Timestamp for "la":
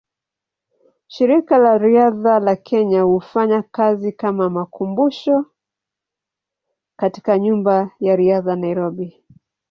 1.63-1.73, 2.39-2.55